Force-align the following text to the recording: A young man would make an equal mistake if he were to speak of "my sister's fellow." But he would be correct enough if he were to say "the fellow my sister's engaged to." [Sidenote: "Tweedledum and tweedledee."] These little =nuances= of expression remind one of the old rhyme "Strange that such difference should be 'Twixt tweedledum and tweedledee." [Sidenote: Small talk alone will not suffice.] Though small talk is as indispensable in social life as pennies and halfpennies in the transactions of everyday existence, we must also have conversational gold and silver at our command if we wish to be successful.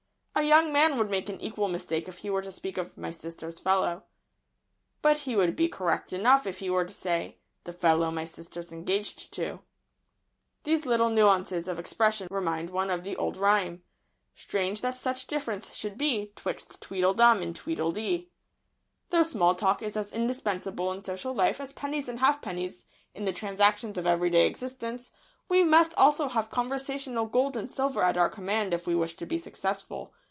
A 0.33 0.43
young 0.43 0.73
man 0.73 0.97
would 0.97 1.11
make 1.11 1.29
an 1.29 1.39
equal 1.39 1.67
mistake 1.67 2.07
if 2.07 2.19
he 2.19 2.29
were 2.29 2.41
to 2.41 2.51
speak 2.53 2.77
of 2.77 2.97
"my 2.97 3.11
sister's 3.11 3.59
fellow." 3.59 4.05
But 5.03 5.19
he 5.19 5.35
would 5.35 5.55
be 5.55 5.67
correct 5.69 6.13
enough 6.13 6.47
if 6.47 6.59
he 6.59 6.69
were 6.69 6.85
to 6.85 6.93
say 6.93 7.37
"the 7.65 7.73
fellow 7.73 8.09
my 8.09 8.23
sister's 8.23 8.71
engaged 8.71 9.31
to." 9.33 9.59
[Sidenote: 9.59 9.59
"Tweedledum 9.83 9.89
and 9.91 10.25
tweedledee."] 10.75 10.79
These 10.79 10.85
little 10.87 11.09
=nuances= 11.09 11.67
of 11.67 11.77
expression 11.77 12.27
remind 12.31 12.69
one 12.71 12.89
of 12.89 13.03
the 13.03 13.15
old 13.17 13.37
rhyme 13.37 13.83
"Strange 14.33 14.81
that 14.81 14.95
such 14.95 15.27
difference 15.27 15.75
should 15.75 15.95
be 15.95 16.31
'Twixt 16.35 16.81
tweedledum 16.81 17.43
and 17.43 17.55
tweedledee." 17.55 18.31
[Sidenote: 19.11 19.27
Small 19.29 19.53
talk 19.53 19.81
alone 19.81 19.81
will 19.81 19.85
not 19.87 19.93
suffice.] 19.93 20.05
Though 20.05 20.05
small 20.05 20.05
talk 20.05 20.07
is 20.07 20.07
as 20.07 20.13
indispensable 20.13 20.91
in 20.93 21.01
social 21.03 21.33
life 21.35 21.61
as 21.61 21.73
pennies 21.73 22.07
and 22.09 22.19
halfpennies 22.19 22.85
in 23.13 23.25
the 23.25 23.33
transactions 23.33 23.95
of 23.97 24.07
everyday 24.07 24.47
existence, 24.47 25.11
we 25.47 25.63
must 25.63 25.93
also 25.95 26.29
have 26.29 26.49
conversational 26.49 27.27
gold 27.27 27.55
and 27.55 27.71
silver 27.71 28.01
at 28.01 28.17
our 28.17 28.29
command 28.29 28.73
if 28.73 28.87
we 28.87 28.95
wish 28.95 29.15
to 29.17 29.25
be 29.27 29.37
successful. 29.37 30.13